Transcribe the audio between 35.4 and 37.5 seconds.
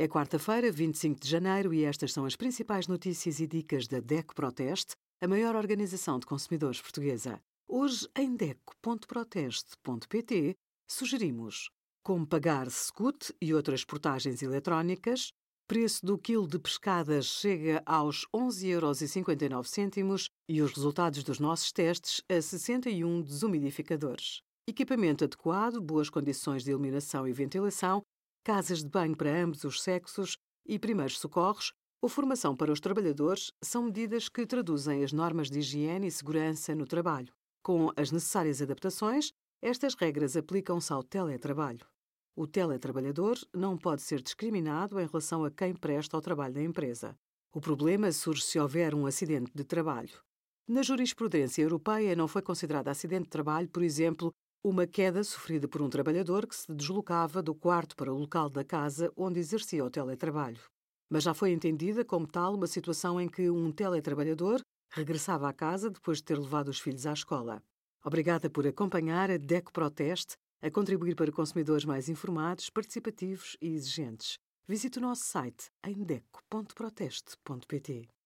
de higiene e segurança no trabalho.